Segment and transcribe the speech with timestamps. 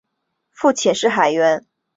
[0.49, 1.63] 父亲是海员。